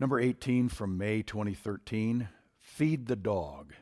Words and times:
Number 0.00 0.18
18 0.18 0.70
from 0.70 0.96
May 0.96 1.20
2013 1.20 2.30
Feed 2.58 3.04
the 3.04 3.16
Dog. 3.16 3.74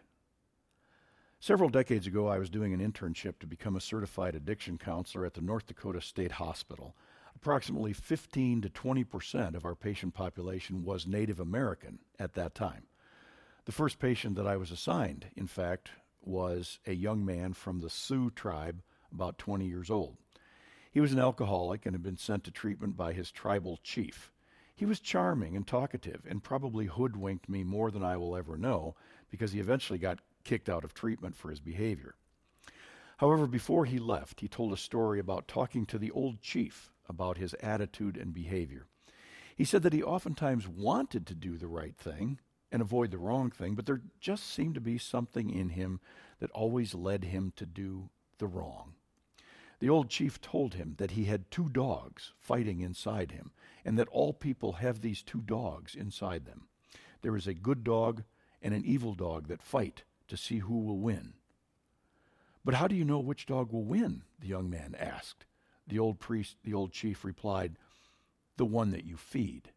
Several 1.38 1.68
decades 1.68 2.08
ago, 2.08 2.26
I 2.26 2.38
was 2.38 2.50
doing 2.50 2.74
an 2.74 2.80
internship 2.80 3.38
to 3.38 3.46
become 3.46 3.76
a 3.76 3.80
certified 3.80 4.34
addiction 4.34 4.78
counselor 4.78 5.24
at 5.24 5.34
the 5.34 5.40
North 5.40 5.66
Dakota 5.66 6.00
State 6.00 6.32
Hospital. 6.32 6.96
Approximately 7.36 7.92
15 7.92 8.62
to 8.62 8.68
20 8.68 9.04
percent 9.04 9.54
of 9.54 9.64
our 9.64 9.76
patient 9.76 10.12
population 10.12 10.83
was 10.83 11.06
Native 11.06 11.38
American 11.38 12.01
at 12.19 12.35
that 12.35 12.53
time. 12.53 12.88
The 13.66 13.71
first 13.71 14.00
patient 14.00 14.35
that 14.35 14.46
I 14.48 14.56
was 14.56 14.72
assigned, 14.72 15.26
in 15.37 15.46
fact, 15.46 15.90
was 16.20 16.80
a 16.84 16.95
young 16.95 17.24
man 17.24 17.52
from 17.52 17.78
the 17.78 17.91
Sioux 17.91 18.30
tribe, 18.30 18.82
about 19.12 19.38
20 19.38 19.66
years 19.66 19.88
old. 19.88 20.16
He 20.91 20.98
was 20.98 21.12
an 21.12 21.20
alcoholic 21.20 21.87
and 21.87 21.95
had 21.95 22.02
been 22.02 22.16
sent 22.16 22.42
to 22.42 22.50
treatment 22.50 22.96
by 22.96 23.12
his 23.12 23.30
tribal 23.30 23.78
chief. 23.84 24.32
He 24.79 24.87
was 24.87 25.01
charming 25.01 25.56
and 25.56 25.66
talkative 25.66 26.24
and 26.24 26.41
probably 26.41 26.87
hoodwinked 26.87 27.48
me 27.48 27.65
more 27.65 27.91
than 27.91 28.05
I 28.05 28.16
will 28.16 28.37
ever 28.37 28.57
know 28.57 28.95
because 29.29 29.51
he 29.51 29.59
eventually 29.59 29.98
got 29.98 30.21
kicked 30.45 30.69
out 30.69 30.85
of 30.85 30.95
treatment 30.95 31.35
for 31.35 31.51
his 31.51 31.59
behavior. 31.59 32.15
However, 33.16 33.49
before 33.49 33.87
he 33.87 33.99
left, 33.99 34.41
he 34.41 34.47
told 34.47 34.73
a 34.73 34.77
story 34.77 35.19
about 35.19 35.49
talking 35.49 35.85
to 35.87 35.99
the 35.99 36.12
old 36.12 36.41
chief 36.41 36.93
about 37.09 37.38
his 37.38 37.55
attitude 37.55 38.16
and 38.16 38.33
behavior. 38.33 38.87
He 39.57 39.65
said 39.65 39.83
that 39.83 39.93
he 39.93 40.01
oftentimes 40.05 40.69
wanted 40.69 41.27
to 41.27 41.35
do 41.35 41.57
the 41.57 41.66
right 41.66 41.97
thing 41.97 42.38
and 42.71 42.80
avoid 42.80 43.10
the 43.10 43.19
wrong 43.19 43.51
thing, 43.51 43.74
but 43.74 43.85
there 43.85 44.02
just 44.21 44.47
seemed 44.47 44.77
to 44.77 44.80
be 44.80 44.97
something 44.97 45.51
in 45.51 45.71
him 45.71 45.99
that 46.38 46.52
always 46.52 46.95
led 46.95 47.24
him 47.24 47.52
to 47.57 47.66
do 47.66 48.10
the 48.38 48.47
wrong. 48.47 48.95
The 49.80 49.88
old 49.88 50.10
chief 50.10 50.41
told 50.41 50.74
him 50.74 50.95
that 50.98 51.12
he 51.12 51.24
had 51.24 51.50
two 51.50 51.68
dogs 51.68 52.32
fighting 52.38 52.80
inside 52.80 53.30
him, 53.30 53.52
and 53.84 53.98
that 53.98 54.09
all 54.09 54.32
people 54.32 54.74
have 54.74 55.01
these 55.01 55.23
two 55.23 55.41
dogs 55.41 55.95
inside 55.95 56.45
them. 56.45 56.68
There 57.23 57.37
is 57.37 57.46
a 57.46 57.54
good 57.54 57.84
dog 57.84 58.24
and 58.60 58.74
an 58.74 58.85
evil 58.85 59.15
dog 59.15 59.46
that 59.48 59.62
fight 59.62 60.02
to 60.26 60.37
see 60.37 60.59
who 60.59 60.80
will 60.80 60.98
win. 60.98 61.35
But 62.65 62.74
how 62.74 62.88
do 62.88 62.96
you 62.96 63.04
know 63.04 63.20
which 63.20 63.46
dog 63.46 63.73
will 63.73 63.85
win? 63.85 64.22
the 64.40 64.48
young 64.48 64.68
man 64.68 64.94
asked. 64.98 65.46
The 65.86 65.98
old 65.98 66.18
priest, 66.18 66.56
the 66.64 66.74
old 66.74 66.92
chief 66.92 67.24
replied, 67.24 67.76
The 68.56 68.66
one 68.66 68.90
that 68.90 69.04
you 69.04 69.16
feed. 69.16 69.70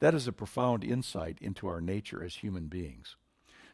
That 0.00 0.14
is 0.14 0.26
a 0.26 0.32
profound 0.32 0.82
insight 0.82 1.38
into 1.40 1.66
our 1.66 1.80
nature 1.80 2.22
as 2.22 2.36
human 2.36 2.66
beings. 2.66 3.16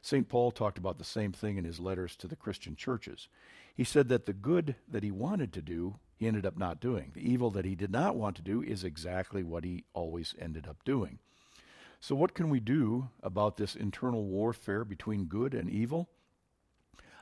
St. 0.06 0.28
Paul 0.28 0.52
talked 0.52 0.78
about 0.78 0.98
the 0.98 1.04
same 1.04 1.32
thing 1.32 1.58
in 1.58 1.64
his 1.64 1.80
letters 1.80 2.14
to 2.14 2.28
the 2.28 2.36
Christian 2.36 2.76
churches. 2.76 3.26
He 3.74 3.82
said 3.82 4.08
that 4.08 4.24
the 4.24 4.32
good 4.32 4.76
that 4.86 5.02
he 5.02 5.10
wanted 5.10 5.52
to 5.54 5.60
do, 5.60 5.96
he 6.14 6.28
ended 6.28 6.46
up 6.46 6.56
not 6.56 6.80
doing. 6.80 7.10
The 7.12 7.28
evil 7.28 7.50
that 7.50 7.64
he 7.64 7.74
did 7.74 7.90
not 7.90 8.14
want 8.14 8.36
to 8.36 8.42
do 8.42 8.62
is 8.62 8.84
exactly 8.84 9.42
what 9.42 9.64
he 9.64 9.82
always 9.94 10.32
ended 10.38 10.68
up 10.68 10.84
doing. 10.84 11.18
So, 11.98 12.14
what 12.14 12.34
can 12.34 12.50
we 12.50 12.60
do 12.60 13.08
about 13.20 13.56
this 13.56 13.74
internal 13.74 14.26
warfare 14.26 14.84
between 14.84 15.24
good 15.24 15.54
and 15.54 15.68
evil? 15.68 16.08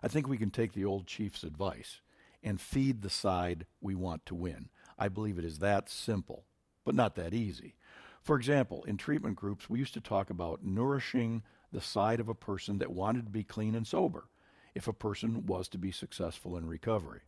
I 0.02 0.08
think 0.08 0.28
we 0.28 0.36
can 0.36 0.50
take 0.50 0.74
the 0.74 0.84
old 0.84 1.06
chief's 1.06 1.42
advice 1.42 2.02
and 2.42 2.60
feed 2.60 3.00
the 3.00 3.08
side 3.08 3.64
we 3.80 3.94
want 3.94 4.26
to 4.26 4.34
win. 4.34 4.68
I 4.98 5.08
believe 5.08 5.38
it 5.38 5.46
is 5.46 5.60
that 5.60 5.88
simple, 5.88 6.44
but 6.84 6.94
not 6.94 7.14
that 7.14 7.32
easy. 7.32 7.76
For 8.20 8.36
example, 8.36 8.84
in 8.84 8.98
treatment 8.98 9.36
groups, 9.36 9.70
we 9.70 9.78
used 9.78 9.94
to 9.94 10.02
talk 10.02 10.28
about 10.28 10.62
nourishing 10.62 11.42
the 11.74 11.80
side 11.80 12.20
of 12.20 12.28
a 12.28 12.34
person 12.34 12.78
that 12.78 12.92
wanted 12.92 13.26
to 13.26 13.32
be 13.32 13.42
clean 13.42 13.74
and 13.74 13.86
sober 13.86 14.28
if 14.74 14.86
a 14.86 14.92
person 14.92 15.44
was 15.44 15.68
to 15.68 15.76
be 15.76 15.90
successful 15.90 16.56
in 16.56 16.66
recovery. 16.66 17.22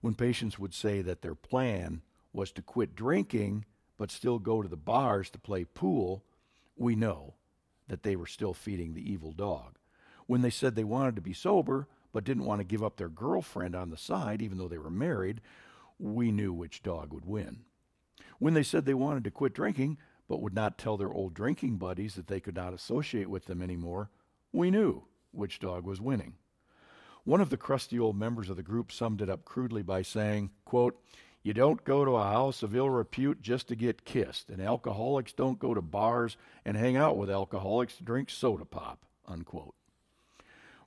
When 0.00 0.14
patients 0.14 0.58
would 0.58 0.74
say 0.74 1.02
that 1.02 1.22
their 1.22 1.36
plan 1.36 2.02
was 2.32 2.50
to 2.52 2.62
quit 2.62 2.96
drinking 2.96 3.64
but 3.96 4.10
still 4.10 4.38
go 4.38 4.60
to 4.60 4.68
the 4.68 4.76
bars 4.76 5.30
to 5.30 5.38
play 5.38 5.64
pool, 5.64 6.24
we 6.76 6.96
know 6.96 7.34
that 7.88 8.02
they 8.02 8.16
were 8.16 8.26
still 8.26 8.52
feeding 8.52 8.92
the 8.92 9.10
evil 9.10 9.32
dog. 9.32 9.78
When 10.26 10.42
they 10.42 10.50
said 10.50 10.74
they 10.74 10.84
wanted 10.84 11.14
to 11.16 11.22
be 11.22 11.32
sober 11.32 11.86
but 12.12 12.24
didn't 12.24 12.44
want 12.44 12.60
to 12.60 12.66
give 12.66 12.82
up 12.82 12.96
their 12.96 13.08
girlfriend 13.08 13.76
on 13.76 13.90
the 13.90 13.96
side, 13.96 14.42
even 14.42 14.58
though 14.58 14.68
they 14.68 14.78
were 14.78 14.90
married, 14.90 15.40
we 15.98 16.32
knew 16.32 16.52
which 16.52 16.82
dog 16.82 17.12
would 17.12 17.24
win. 17.24 17.60
When 18.38 18.54
they 18.54 18.64
said 18.64 18.84
they 18.84 18.94
wanted 18.94 19.22
to 19.24 19.30
quit 19.30 19.54
drinking 19.54 19.98
but 20.28 20.40
would 20.40 20.54
not 20.54 20.78
tell 20.78 20.96
their 20.96 21.12
old 21.12 21.34
drinking 21.34 21.76
buddies 21.76 22.14
that 22.14 22.26
they 22.26 22.40
could 22.40 22.56
not 22.56 22.74
associate 22.74 23.30
with 23.30 23.46
them 23.46 23.62
anymore, 23.62 24.10
we 24.52 24.70
knew 24.70 25.04
which 25.32 25.60
dog 25.60 25.84
was 25.84 26.00
winning. 26.00 26.34
One 27.24 27.40
of 27.40 27.50
the 27.50 27.56
crusty 27.56 27.98
old 27.98 28.16
members 28.16 28.48
of 28.48 28.56
the 28.56 28.62
group 28.62 28.92
summed 28.92 29.20
it 29.20 29.28
up 29.28 29.44
crudely 29.44 29.82
by 29.82 30.02
saying, 30.02 30.50
quote, 30.64 31.00
you 31.42 31.52
don't 31.52 31.84
go 31.84 32.04
to 32.04 32.16
a 32.16 32.24
house 32.24 32.64
of 32.64 32.74
ill 32.74 32.90
repute 32.90 33.40
just 33.40 33.68
to 33.68 33.76
get 33.76 34.04
kissed, 34.04 34.50
and 34.50 34.60
alcoholics 34.60 35.32
don't 35.32 35.60
go 35.60 35.74
to 35.74 35.82
bars 35.82 36.36
and 36.64 36.76
hang 36.76 36.96
out 36.96 37.16
with 37.16 37.30
alcoholics 37.30 37.96
to 37.96 38.02
drink 38.02 38.30
soda 38.30 38.64
pop. 38.64 39.04
Unquote. 39.28 39.74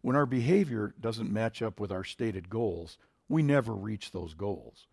When 0.01 0.16
our 0.16 0.25
behavior 0.25 0.94
doesn't 1.00 1.31
match 1.31 1.61
up 1.61 1.79
with 1.79 1.91
our 1.91 2.03
stated 2.03 2.50
goals, 2.50 2.97
we 3.27 3.41
never 3.41 3.73
reach 3.73 4.11
those 4.11 4.33
goals. 4.33 4.88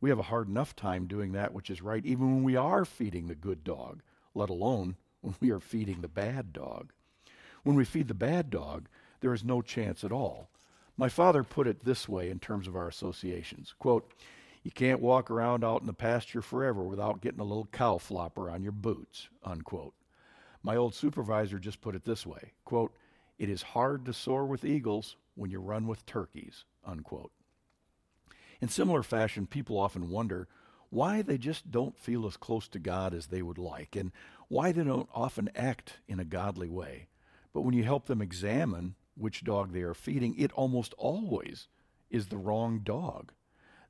We 0.00 0.10
have 0.10 0.18
a 0.18 0.22
hard 0.22 0.48
enough 0.48 0.74
time 0.74 1.06
doing 1.06 1.32
that 1.32 1.52
which 1.52 1.70
is 1.70 1.82
right, 1.82 2.04
even 2.04 2.34
when 2.34 2.42
we 2.42 2.56
are 2.56 2.84
feeding 2.84 3.26
the 3.26 3.34
good 3.34 3.62
dog, 3.64 4.02
let 4.34 4.48
alone 4.48 4.96
when 5.20 5.34
we 5.40 5.50
are 5.50 5.60
feeding 5.60 6.00
the 6.00 6.08
bad 6.08 6.52
dog. 6.52 6.92
When 7.62 7.76
we 7.76 7.84
feed 7.84 8.08
the 8.08 8.14
bad 8.14 8.48
dog, 8.48 8.88
there 9.20 9.34
is 9.34 9.44
no 9.44 9.60
chance 9.60 10.02
at 10.02 10.12
all. 10.12 10.48
My 10.96 11.08
father 11.08 11.42
put 11.42 11.66
it 11.66 11.84
this 11.84 12.08
way 12.08 12.30
in 12.30 12.38
terms 12.38 12.66
of 12.66 12.76
our 12.76 12.88
associations 12.88 13.74
quote, 13.78 14.12
you 14.62 14.70
can't 14.70 15.00
walk 15.00 15.30
around 15.30 15.64
out 15.64 15.80
in 15.80 15.86
the 15.86 15.94
pasture 15.94 16.42
forever 16.42 16.82
without 16.82 17.22
getting 17.22 17.40
a 17.40 17.44
little 17.44 17.68
cow 17.72 17.96
flopper 17.96 18.50
on 18.50 18.62
your 18.62 18.72
boots, 18.72 19.28
unquote. 19.42 19.94
My 20.62 20.76
old 20.76 20.94
supervisor 20.94 21.58
just 21.58 21.80
put 21.80 21.94
it 21.94 22.04
this 22.04 22.26
way, 22.26 22.52
quote, 22.64 22.94
it 23.38 23.48
is 23.48 23.62
hard 23.62 24.04
to 24.04 24.12
soar 24.12 24.44
with 24.44 24.66
eagles 24.66 25.16
when 25.34 25.50
you 25.50 25.60
run 25.60 25.86
with 25.86 26.04
turkeys, 26.04 26.64
unquote. 26.84 27.32
In 28.60 28.68
similar 28.68 29.02
fashion, 29.02 29.46
people 29.46 29.78
often 29.78 30.10
wonder 30.10 30.46
why 30.90 31.22
they 31.22 31.38
just 31.38 31.70
don't 31.70 31.98
feel 31.98 32.26
as 32.26 32.36
close 32.36 32.68
to 32.68 32.78
God 32.78 33.14
as 33.14 33.28
they 33.28 33.42
would 33.42 33.58
like 33.58 33.96
and 33.96 34.12
why 34.48 34.72
they 34.72 34.84
don't 34.84 35.08
often 35.14 35.48
act 35.54 35.98
in 36.08 36.20
a 36.20 36.24
godly 36.24 36.68
way. 36.68 37.08
But 37.52 37.62
when 37.62 37.74
you 37.74 37.84
help 37.84 38.06
them 38.06 38.20
examine 38.20 38.96
which 39.16 39.44
dog 39.44 39.72
they 39.72 39.82
are 39.82 39.94
feeding, 39.94 40.36
it 40.36 40.52
almost 40.52 40.94
always 40.98 41.68
is 42.10 42.26
the 42.26 42.36
wrong 42.36 42.80
dog. 42.80 43.32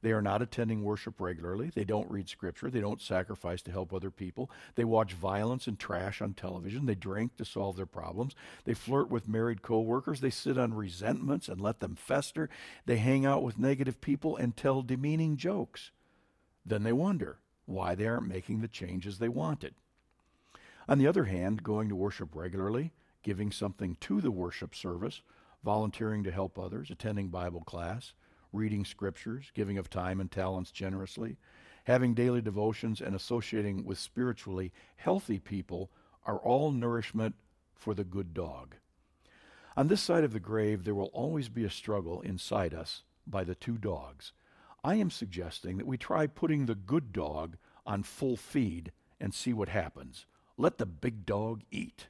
They 0.02 0.12
are 0.12 0.22
not 0.22 0.40
attending 0.40 0.82
worship 0.82 1.20
regularly. 1.20 1.70
They 1.74 1.84
don't 1.84 2.10
read 2.10 2.28
scripture. 2.28 2.70
They 2.70 2.80
don't 2.80 3.02
sacrifice 3.02 3.60
to 3.62 3.70
help 3.70 3.92
other 3.92 4.10
people. 4.10 4.50
They 4.74 4.84
watch 4.84 5.12
violence 5.12 5.66
and 5.66 5.78
trash 5.78 6.22
on 6.22 6.32
television. 6.32 6.86
They 6.86 6.94
drink 6.94 7.36
to 7.36 7.44
solve 7.44 7.76
their 7.76 7.86
problems. 7.86 8.34
They 8.64 8.74
flirt 8.74 9.10
with 9.10 9.28
married 9.28 9.62
coworkers. 9.62 10.20
They 10.20 10.30
sit 10.30 10.56
on 10.56 10.72
resentments 10.72 11.48
and 11.48 11.60
let 11.60 11.80
them 11.80 11.96
fester. 11.96 12.48
They 12.86 12.96
hang 12.96 13.26
out 13.26 13.42
with 13.42 13.58
negative 13.58 14.00
people 14.00 14.36
and 14.36 14.56
tell 14.56 14.82
demeaning 14.82 15.36
jokes. 15.36 15.90
Then 16.64 16.82
they 16.82 16.92
wonder 16.92 17.38
why 17.66 17.94
they 17.94 18.06
aren't 18.06 18.28
making 18.28 18.60
the 18.60 18.68
changes 18.68 19.18
they 19.18 19.28
wanted. 19.28 19.74
On 20.88 20.98
the 20.98 21.06
other 21.06 21.24
hand, 21.24 21.62
going 21.62 21.88
to 21.88 21.94
worship 21.94 22.34
regularly, 22.34 22.92
giving 23.22 23.52
something 23.52 23.96
to 24.00 24.20
the 24.20 24.30
worship 24.30 24.74
service, 24.74 25.22
volunteering 25.62 26.24
to 26.24 26.30
help 26.30 26.58
others, 26.58 26.90
attending 26.90 27.28
Bible 27.28 27.60
class, 27.60 28.14
reading 28.52 28.84
scriptures, 28.84 29.50
giving 29.54 29.78
of 29.78 29.90
time 29.90 30.20
and 30.20 30.30
talents 30.30 30.70
generously, 30.70 31.36
having 31.84 32.14
daily 32.14 32.40
devotions, 32.40 33.00
and 33.00 33.14
associating 33.14 33.84
with 33.84 33.98
spiritually 33.98 34.72
healthy 34.96 35.38
people 35.38 35.90
are 36.26 36.38
all 36.38 36.70
nourishment 36.70 37.34
for 37.74 37.94
the 37.94 38.04
good 38.04 38.34
dog. 38.34 38.76
On 39.76 39.88
this 39.88 40.00
side 40.00 40.24
of 40.24 40.32
the 40.32 40.40
grave, 40.40 40.84
there 40.84 40.94
will 40.94 41.10
always 41.12 41.48
be 41.48 41.64
a 41.64 41.70
struggle 41.70 42.20
inside 42.20 42.74
us 42.74 43.02
by 43.26 43.44
the 43.44 43.54
two 43.54 43.78
dogs. 43.78 44.32
I 44.82 44.96
am 44.96 45.10
suggesting 45.10 45.78
that 45.78 45.86
we 45.86 45.96
try 45.96 46.26
putting 46.26 46.66
the 46.66 46.74
good 46.74 47.12
dog 47.12 47.56
on 47.86 48.02
full 48.02 48.36
feed 48.36 48.92
and 49.20 49.32
see 49.32 49.52
what 49.52 49.68
happens. 49.68 50.26
Let 50.56 50.78
the 50.78 50.86
big 50.86 51.24
dog 51.26 51.62
eat. 51.70 52.08